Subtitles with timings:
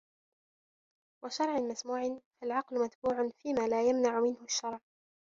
[1.25, 4.79] وَشَرْعٍ مَسْمُوعٍ فَالْعَقْلُ مَتْبُوعٌ فِيمَا لَا يَمْنَعُ مِنْهُ الشَّرْعُ